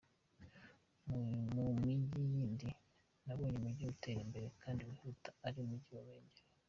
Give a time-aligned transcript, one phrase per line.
[1.53, 2.69] Mu migi yindi
[3.25, 6.41] nabonye umugi utera imbere kandi wihuta ari umugi wa Ruhengeri.